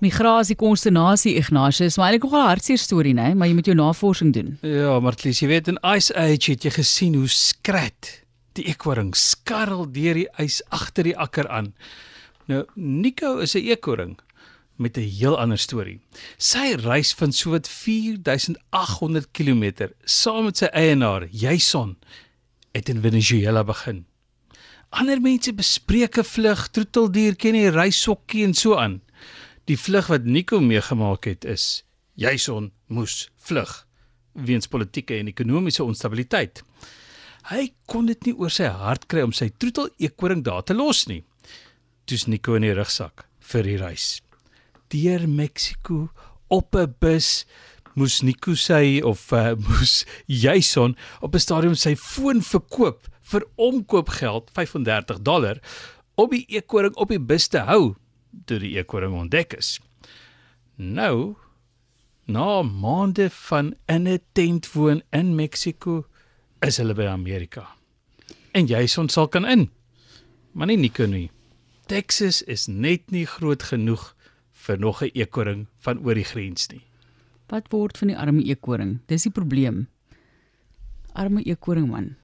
[0.00, 4.32] migrasie konsternasie Ignatius, maar eintlik nogal 'n hartseer storie, né, maar jy moet jou navorsing
[4.32, 4.58] doen.
[4.62, 9.86] Ja, Martlies, jy weet in Ice Age het jy gesien hoe skrat die eekhoring skarrel
[9.92, 11.74] deur die ys agter die akker aan.
[12.46, 14.18] Nou Nico is 'n eekhoring
[14.76, 16.00] met 'n heel ander storie.
[16.36, 21.96] Sy reis van sowat 4800 km saam met sy eienaar, Jason,
[22.72, 24.06] het in Venezuela begin.
[24.90, 29.00] Ander mense bespreek 'n vlug, troeteldier ken die reissokkie en so aan.
[29.70, 31.84] Die vlug wat Nico meegemaak het is
[32.18, 33.70] Jason moes vlug
[34.34, 36.64] weens politieke en ekonomiese onstabiliteit.
[37.52, 41.04] Hy kon dit nie oor sy hart kry om sy troetel eekhoring daar te los
[41.06, 41.20] nie.
[42.02, 44.08] Toe's Nico in die rugsak vir die reis.
[44.90, 46.08] Deur Mexiko
[46.50, 47.46] op 'n bus
[47.94, 54.50] moes Nico sy of uh, moes Jason op 'n stadium sy foon verkoop vir omkoopgeld
[54.50, 55.62] 35 dollar
[56.16, 57.94] om die eekhoring op die bus te hou
[58.44, 59.78] toe die eekhoring ontdek is.
[60.76, 61.36] Nou
[62.30, 66.06] na maande van in 'n tent woon in Mexiko
[66.60, 67.68] is hulle by Amerika.
[68.52, 69.70] En Jason sal kan in.
[70.52, 71.30] Maar nie Nico nie.
[71.86, 74.14] Texas is net nie groot genoeg
[74.52, 76.82] vir nog 'n eekhoring van oor die grens nie.
[77.48, 79.00] Wat word van die arme eekhoring?
[79.06, 79.88] Dis die probleem.
[81.12, 82.16] Arme eekhoring man.